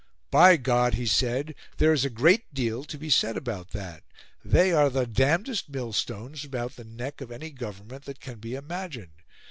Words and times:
"By 0.31 0.57
God!" 0.57 0.95
he 0.95 1.05
said, 1.05 1.53
"there 1.77 1.93
is 1.93 2.03
a 2.03 2.09
great 2.09 2.55
deal 2.55 2.83
to 2.85 2.97
be 2.97 3.11
said 3.11 3.37
about 3.37 3.69
that. 3.73 4.01
They 4.43 4.71
are 4.73 4.89
the 4.89 5.05
damnedest 5.05 5.69
millstones 5.69 6.43
about 6.43 6.75
the 6.75 6.83
necks 6.83 7.21
of 7.21 7.29
any 7.31 7.51
Government 7.51 8.05
that 8.05 8.19
can 8.19 8.39
be 8.39 8.55
imagined. 8.55 9.13